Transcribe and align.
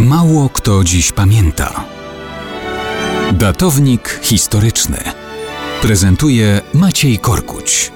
Mało 0.00 0.48
kto 0.48 0.84
dziś 0.84 1.12
pamięta. 1.12 1.84
Datownik 3.32 4.20
historyczny 4.22 4.96
prezentuje 5.82 6.60
Maciej 6.74 7.18
Korkuć. 7.18 7.92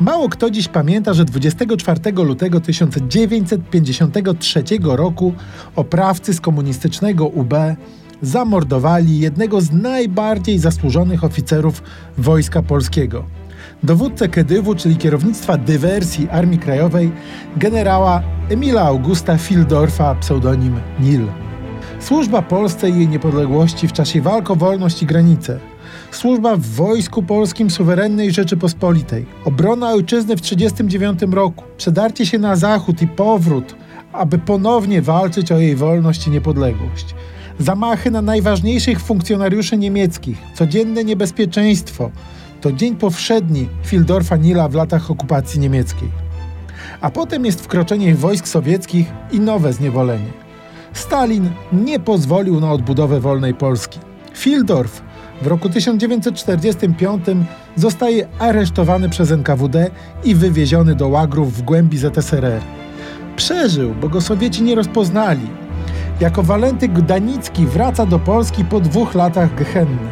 Mało 0.00 0.28
kto 0.28 0.50
dziś 0.50 0.68
pamięta, 0.68 1.14
że 1.14 1.24
24 1.24 2.12
lutego 2.12 2.60
1953 2.60 4.64
roku 4.82 5.34
oprawcy 5.76 6.34
z 6.34 6.40
komunistycznego 6.40 7.26
UB 7.26 7.54
zamordowali 8.22 9.18
jednego 9.18 9.60
z 9.60 9.72
najbardziej 9.72 10.58
zasłużonych 10.58 11.24
oficerów 11.24 11.82
Wojska 12.18 12.62
Polskiego. 12.62 13.43
Dowódcę 13.82 14.28
Kedywu, 14.28 14.74
czyli 14.74 14.96
kierownictwa 14.96 15.56
dywersji 15.56 16.28
Armii 16.30 16.58
Krajowej, 16.58 17.12
generała 17.56 18.22
Emila 18.50 18.82
Augusta 18.82 19.38
Fildorfa, 19.38 20.14
pseudonim 20.14 20.80
Nil. 21.00 21.26
Służba 22.00 22.42
Polsce 22.42 22.90
i 22.90 22.96
jej 22.96 23.08
niepodległości 23.08 23.88
w 23.88 23.92
czasie 23.92 24.20
walk 24.20 24.50
o 24.50 24.56
wolność 24.56 25.02
i 25.02 25.06
granice. 25.06 25.58
Służba 26.10 26.56
w 26.56 26.66
Wojsku 26.66 27.22
Polskim 27.22 27.70
Suwerennej 27.70 28.32
Rzeczypospolitej. 28.32 29.26
Obrona 29.44 29.90
ojczyzny 29.90 30.36
w 30.36 30.40
1939 30.40 31.34
roku. 31.34 31.64
Przedarcie 31.76 32.26
się 32.26 32.38
na 32.38 32.56
zachód 32.56 33.02
i 33.02 33.08
powrót, 33.08 33.74
aby 34.12 34.38
ponownie 34.38 35.02
walczyć 35.02 35.52
o 35.52 35.58
jej 35.58 35.76
wolność 35.76 36.26
i 36.26 36.30
niepodległość. 36.30 37.14
Zamachy 37.58 38.10
na 38.10 38.22
najważniejszych 38.22 39.00
funkcjonariuszy 39.00 39.76
niemieckich. 39.76 40.38
Codzienne 40.54 41.04
niebezpieczeństwo. 41.04 42.10
To 42.64 42.72
dzień 42.72 42.96
powszedni 42.96 43.68
Fildorfa 43.82 44.36
Nila 44.36 44.68
w 44.68 44.74
latach 44.74 45.10
okupacji 45.10 45.60
niemieckiej. 45.60 46.08
A 47.00 47.10
potem 47.10 47.44
jest 47.44 47.60
wkroczenie 47.60 48.14
wojsk 48.14 48.48
sowieckich 48.48 49.06
i 49.32 49.40
nowe 49.40 49.72
zniewolenie. 49.72 50.32
Stalin 50.92 51.50
nie 51.72 52.00
pozwolił 52.00 52.60
na 52.60 52.72
odbudowę 52.72 53.20
wolnej 53.20 53.54
Polski. 53.54 53.98
Fildorf 54.34 55.02
w 55.42 55.46
roku 55.46 55.68
1945 55.68 57.24
zostaje 57.76 58.28
aresztowany 58.38 59.08
przez 59.08 59.30
NKWD 59.30 59.90
i 60.24 60.34
wywieziony 60.34 60.94
do 60.94 61.08
łagrów 61.08 61.56
w 61.56 61.62
głębi 61.62 61.98
ZSRR. 61.98 62.60
Przeżył, 63.36 63.94
bo 63.94 64.08
go 64.08 64.20
Sowieci 64.20 64.62
nie 64.62 64.74
rozpoznali. 64.74 65.46
Jako 66.20 66.42
Walenty 66.42 66.88
Gdanicki 66.88 67.66
wraca 67.66 68.06
do 68.06 68.18
Polski 68.18 68.64
po 68.64 68.80
dwóch 68.80 69.14
latach 69.14 69.54
gehenny. 69.54 70.08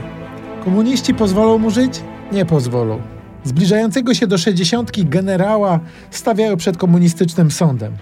Komuniści 0.65 1.15
pozwolą 1.15 1.59
mu 1.59 1.71
żyć? 1.71 2.01
Nie 2.33 2.45
pozwolą. 2.45 3.01
Zbliżającego 3.45 4.15
się 4.15 4.27
do 4.27 4.39
sześćdziesiątki 4.39 5.05
generała 5.05 5.81
stawiają 6.11 6.57
przed 6.57 6.77
komunistycznym 6.77 7.51
sądem. 7.51 7.97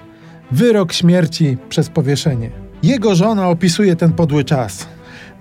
Wyrok 0.50 0.92
śmierci 0.92 1.56
przez 1.68 1.88
powieszenie. 1.88 2.50
Jego 2.82 3.14
żona 3.14 3.48
opisuje 3.48 3.96
ten 3.96 4.12
podły 4.12 4.44
czas. 4.44 4.86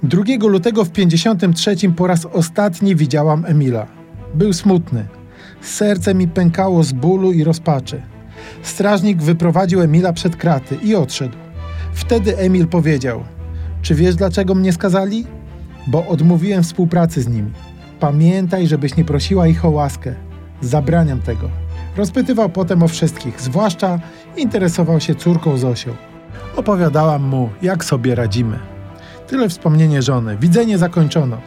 2 0.03 0.23
lutego 0.41 0.85
w 0.85 0.91
53 0.91 1.75
po 1.95 2.07
raz 2.07 2.25
ostatni 2.25 2.95
widziałam 2.95 3.45
Emila. 3.45 3.87
Był 4.33 4.53
smutny. 4.53 5.05
Serce 5.61 6.15
mi 6.15 6.27
pękało 6.27 6.83
z 6.83 6.91
bólu 6.93 7.31
i 7.31 7.43
rozpaczy. 7.43 8.01
Strażnik 8.63 9.21
wyprowadził 9.21 9.81
Emila 9.81 10.13
przed 10.13 10.35
kraty 10.35 10.75
i 10.83 10.95
odszedł. 10.95 11.37
Wtedy 11.93 12.37
Emil 12.37 12.67
powiedział: 12.67 13.23
Czy 13.81 13.95
wiesz, 13.95 14.15
dlaczego 14.15 14.55
mnie 14.55 14.73
skazali? 14.73 15.25
Bo 15.87 16.07
odmówiłem 16.07 16.63
współpracy 16.63 17.21
z 17.21 17.27
nimi. 17.27 17.51
Pamiętaj, 18.00 18.67
żebyś 18.67 18.95
nie 18.95 19.05
prosiła 19.05 19.47
ich 19.47 19.66
o 19.66 19.69
łaskę. 19.69 20.16
Zabraniam 20.61 21.22
tego. 21.22 21.50
Rozpytywał 21.97 22.50
potem 22.50 22.83
o 22.83 22.88
wszystkich, 22.88 23.41
zwłaszcza 23.41 24.00
interesował 24.38 25.00
się 25.00 25.16
córką 25.16 25.58
Zosią. 25.58 25.91
Opowiadałam 26.56 27.23
mu, 27.23 27.50
jak 27.61 27.86
sobie 27.86 28.16
radzimy. 28.16 28.59
Tyle 29.28 29.50
wspomnienie 29.50 30.01
żony. 30.01 30.38
Widzenie 30.38 30.78
zakończono. 30.78 31.38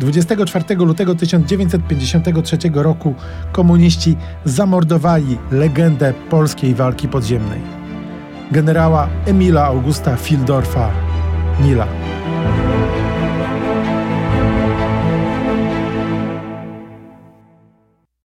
24 0.00 0.74
lutego 0.74 1.14
1953 1.14 2.58
roku 2.74 3.14
komuniści 3.52 4.16
zamordowali 4.44 5.38
legendę 5.50 6.14
polskiej 6.30 6.74
walki 6.74 7.08
podziemnej. 7.08 7.60
Generała 8.52 9.08
Emila 9.26 9.64
Augusta 9.64 10.16
Fildorfa 10.16 10.90
Nila. 11.62 11.86